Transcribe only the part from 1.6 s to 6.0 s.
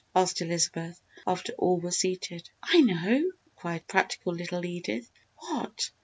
were seated. "I know!" cried practical little Edith. "What?"